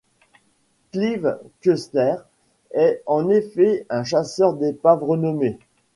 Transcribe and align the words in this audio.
Clive 0.91 1.37
Cussler 1.61 2.15
est 2.71 3.03
en 3.05 3.29
effet 3.29 3.85
un 3.91 4.03
chasseur 4.03 4.55
d'épaves 4.55 5.03
renommé. 5.03 5.59